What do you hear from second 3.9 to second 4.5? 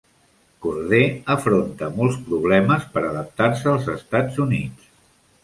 Estats